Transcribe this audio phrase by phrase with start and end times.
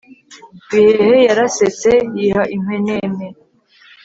[0.71, 3.27] bihehe yarasetse yiha inkwenene